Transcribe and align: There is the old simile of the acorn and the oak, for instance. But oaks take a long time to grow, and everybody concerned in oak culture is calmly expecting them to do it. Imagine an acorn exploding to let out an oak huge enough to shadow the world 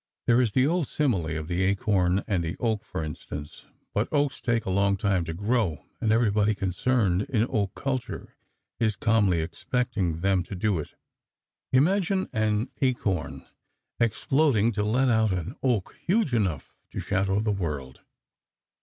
There 0.25 0.41
is 0.41 0.53
the 0.53 0.65
old 0.65 0.87
simile 0.87 1.27
of 1.37 1.47
the 1.47 1.61
acorn 1.61 2.23
and 2.27 2.43
the 2.43 2.55
oak, 2.59 2.83
for 2.83 3.03
instance. 3.03 3.65
But 3.93 4.07
oaks 4.11 4.41
take 4.41 4.65
a 4.65 4.71
long 4.71 4.97
time 4.97 5.25
to 5.25 5.33
grow, 5.35 5.85
and 5.99 6.11
everybody 6.11 6.55
concerned 6.55 7.27
in 7.29 7.45
oak 7.47 7.75
culture 7.75 8.35
is 8.79 8.95
calmly 8.95 9.41
expecting 9.41 10.21
them 10.21 10.41
to 10.41 10.55
do 10.55 10.79
it. 10.79 10.95
Imagine 11.71 12.27
an 12.33 12.71
acorn 12.81 13.45
exploding 13.99 14.71
to 14.71 14.83
let 14.83 15.07
out 15.09 15.31
an 15.33 15.55
oak 15.61 15.95
huge 16.07 16.33
enough 16.33 16.73
to 16.89 16.99
shadow 16.99 17.39
the 17.39 17.51
world 17.51 17.99